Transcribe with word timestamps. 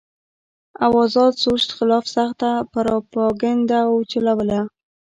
او 0.83 0.91
ازاد 1.05 1.33
سوچ 1.43 1.61
خلاف 1.77 2.05
سخته 2.15 2.49
پراپېګنډه 2.71 3.79
اوچلوله 3.91 4.61